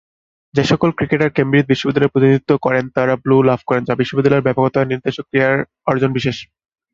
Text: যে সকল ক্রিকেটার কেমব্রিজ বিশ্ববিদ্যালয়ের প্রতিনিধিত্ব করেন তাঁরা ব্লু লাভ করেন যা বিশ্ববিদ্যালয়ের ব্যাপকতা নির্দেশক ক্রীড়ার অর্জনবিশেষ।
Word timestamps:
যে 0.53 0.63
সকল 0.71 0.89
ক্রিকেটার 0.97 1.35
কেমব্রিজ 1.35 1.65
বিশ্ববিদ্যালয়ের 1.67 2.13
প্রতিনিধিত্ব 2.13 2.51
করেন 2.65 2.85
তাঁরা 2.95 3.13
ব্লু 3.23 3.37
লাভ 3.49 3.59
করেন 3.67 3.83
যা 3.85 3.93
বিশ্ববিদ্যালয়ের 3.95 4.45
ব্যাপকতা 4.47 4.79
নির্দেশক 4.83 5.25
ক্রীড়ার 5.29 5.57
অর্জনবিশেষ। 5.87 6.37